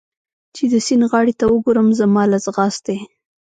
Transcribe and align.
چې 0.55 0.63
د 0.71 0.73
سیند 0.85 1.03
غاړې 1.11 1.33
ته 1.39 1.45
وګورم، 1.53 1.87
زما 1.99 2.23
له 2.31 2.37
ځغاستې. 2.45 2.95